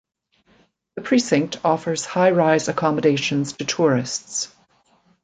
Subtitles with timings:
[0.95, 4.47] The precinct offers high rise accommodations to tourists.